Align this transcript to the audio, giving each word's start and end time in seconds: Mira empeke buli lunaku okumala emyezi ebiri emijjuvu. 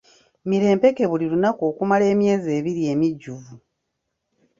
Mira 0.47 0.65
empeke 0.73 1.03
buli 1.11 1.25
lunaku 1.31 1.61
okumala 1.71 2.03
emyezi 2.13 2.49
ebiri 2.57 2.81
emijjuvu. 2.93 3.53